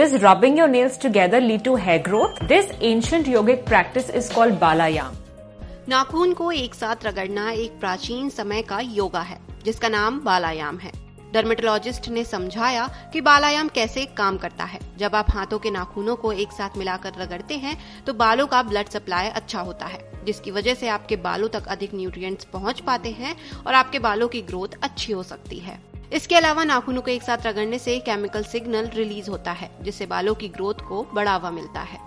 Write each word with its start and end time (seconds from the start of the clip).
Does 0.00 0.14
rubbing 0.22 0.56
your 0.56 0.66
nails 0.66 0.96
together 0.96 1.38
lead 1.42 1.62
to 1.64 1.74
hair 1.76 1.98
growth? 1.98 2.38
This 2.48 2.68
ancient 2.80 3.26
yogic 3.26 3.66
practice 3.66 4.06
is 4.10 4.28
called 4.34 4.54
balayam. 4.60 5.16
नाखून 5.88 6.32
को 6.34 6.50
एक 6.52 6.74
साथ 6.74 7.04
रगड़ना 7.04 7.50
एक 7.50 7.78
प्राचीन 7.80 8.28
समय 8.28 8.62
का 8.62 8.78
योगा 8.80 9.20
है, 9.20 9.38
जिसका 9.64 9.88
नाम 9.88 10.20
बालायाम 10.20 10.78
है 10.78 10.92
डर्मेटोलॉजिस्ट 11.32 12.08
ने 12.08 12.24
समझाया 12.24 12.86
कि 13.12 13.20
बालायाम 13.20 13.68
कैसे 13.68 14.04
काम 14.16 14.36
करता 14.36 14.64
है 14.64 14.80
जब 14.98 15.14
आप 15.14 15.30
हाथों 15.30 15.58
के 15.58 15.70
नाखूनों 15.70 16.16
को 16.16 16.32
एक 16.32 16.52
साथ 16.52 16.78
मिलाकर 16.78 17.20
रगड़ते 17.20 17.56
हैं 17.56 17.76
तो 18.06 18.14
बालों 18.14 18.46
का 18.46 18.62
ब्लड 18.62 18.88
सप्लाई 18.88 19.28
अच्छा 19.28 19.60
होता 19.60 19.86
है, 19.86 20.00
जिसकी 20.24 20.50
वजह 20.50 20.74
से 20.74 20.88
आपके 20.88 21.16
बालों 21.16 21.48
तक 21.48 21.68
अधिक 21.68 21.94
न्यूट्रिएंट्स 21.94 22.44
पहुँच 22.44 22.80
पाते 22.80 23.10
हैं 23.10 23.36
और 23.66 23.74
आपके 23.74 23.98
बालों 23.98 24.28
की 24.28 24.42
ग्रोथ 24.42 24.82
अच्छी 24.82 25.12
हो 25.12 25.22
सकती 25.22 25.58
है 25.58 25.89
इसके 26.12 26.36
अलावा 26.36 26.64
नाखूनों 26.64 27.02
को 27.02 27.10
एक 27.10 27.22
साथ 27.22 27.46
रगड़ने 27.46 27.78
से 27.78 27.98
केमिकल 27.98 28.42
सिग्नल 28.42 28.86
रिलीज़ 28.86 29.30
होता 29.30 29.52
है, 29.52 29.70
जिससे 29.82 30.06
बालों 30.06 30.34
की 30.34 30.48
ग्रोथ 30.48 30.74
को 30.74 31.06
बढ़ावा 31.14 31.50
मिलता 31.50 31.80
है। 31.80 31.98